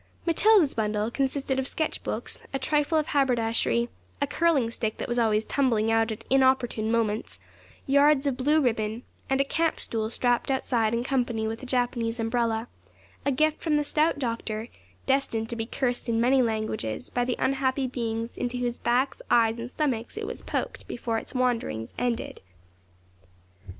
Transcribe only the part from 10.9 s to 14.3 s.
in company with a Japanese umbrella, a gift from the stout